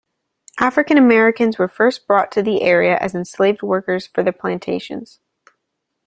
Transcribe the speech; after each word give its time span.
African 0.59 0.97
Americans 0.97 1.59
were 1.59 1.67
first 1.67 2.07
brought 2.07 2.31
to 2.31 2.41
the 2.41 2.63
area 2.63 2.97
as 2.97 3.13
enslaved 3.13 3.61
workers 3.61 4.07
for 4.07 4.23
the 4.23 4.33
plantations. 4.33 5.19